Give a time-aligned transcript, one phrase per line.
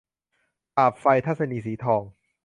[0.75, 2.03] สาปไฟ- ทัศนีย์ สีทอง